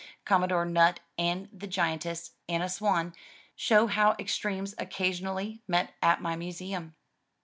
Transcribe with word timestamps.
Commodore 0.25 0.65
Nutt 0.65 0.99
and 1.15 1.47
the 1.53 1.67
giantess, 1.67 2.31
Anna 2.49 2.69
Swan, 2.69 3.13
show 3.55 3.85
how 3.85 4.15
extremes 4.17 4.73
occasionally 4.79 5.61
met 5.67 5.93
at 6.01 6.23
my 6.23 6.35
Museum. 6.35 6.95